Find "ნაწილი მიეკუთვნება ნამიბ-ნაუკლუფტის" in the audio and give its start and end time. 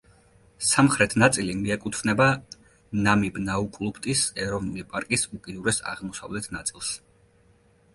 1.23-4.27